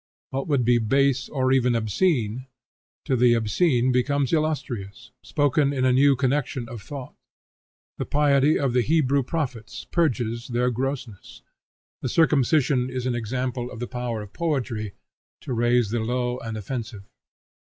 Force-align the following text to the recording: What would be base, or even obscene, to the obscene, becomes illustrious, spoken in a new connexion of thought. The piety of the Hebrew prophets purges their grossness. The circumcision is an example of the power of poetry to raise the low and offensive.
What 0.31 0.47
would 0.47 0.65
be 0.65 0.79
base, 0.79 1.29
or 1.29 1.51
even 1.51 1.75
obscene, 1.75 2.47
to 3.05 3.15
the 3.15 3.35
obscene, 3.35 3.91
becomes 3.91 4.33
illustrious, 4.33 5.11
spoken 5.21 5.71
in 5.71 5.85
a 5.85 5.93
new 5.93 6.15
connexion 6.15 6.67
of 6.69 6.81
thought. 6.81 7.13
The 7.99 8.05
piety 8.07 8.57
of 8.57 8.73
the 8.73 8.81
Hebrew 8.81 9.21
prophets 9.21 9.85
purges 9.85 10.47
their 10.47 10.71
grossness. 10.71 11.43
The 12.01 12.09
circumcision 12.09 12.89
is 12.89 13.05
an 13.05 13.13
example 13.13 13.69
of 13.69 13.79
the 13.79 13.85
power 13.85 14.23
of 14.23 14.33
poetry 14.33 14.93
to 15.41 15.53
raise 15.53 15.91
the 15.91 15.99
low 15.99 16.39
and 16.39 16.57
offensive. 16.57 17.03